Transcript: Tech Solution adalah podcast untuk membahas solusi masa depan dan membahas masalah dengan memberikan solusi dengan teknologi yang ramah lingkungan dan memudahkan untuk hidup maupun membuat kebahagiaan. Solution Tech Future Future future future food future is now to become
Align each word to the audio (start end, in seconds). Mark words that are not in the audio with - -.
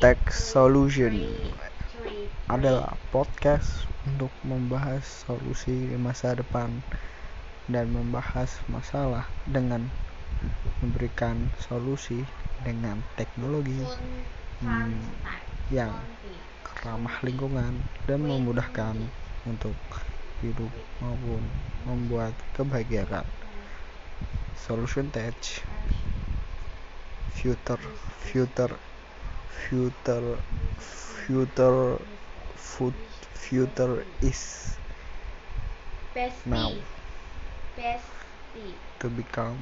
Tech 0.00 0.18
Solution 0.32 1.12
adalah 2.48 2.96
podcast 3.12 3.84
untuk 4.08 4.32
membahas 4.48 5.04
solusi 5.04 5.92
masa 6.00 6.32
depan 6.32 6.80
dan 7.68 7.92
membahas 7.92 8.48
masalah 8.72 9.28
dengan 9.44 9.86
memberikan 10.80 11.52
solusi 11.68 12.24
dengan 12.64 12.98
teknologi 13.20 13.78
yang 15.68 15.92
ramah 16.82 17.20
lingkungan 17.20 17.76
dan 18.08 18.24
memudahkan 18.24 18.96
untuk 19.44 19.76
hidup 20.40 20.72
maupun 21.04 21.44
membuat 21.86 22.32
kebahagiaan. 22.56 23.28
Solution 24.56 25.12
Tech 25.12 25.36
Future 27.36 27.82
Future 28.26 28.91
future 29.52 30.38
future 30.78 31.98
food 32.56 32.94
future 33.34 34.04
is 34.22 34.76
now 36.46 36.72
to 38.98 39.08
become 39.10 39.58